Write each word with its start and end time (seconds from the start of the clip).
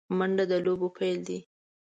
منډه 0.17 0.45
د 0.51 0.53
لوبو 0.65 0.87
پیل 0.97 1.17
دی 1.27 1.39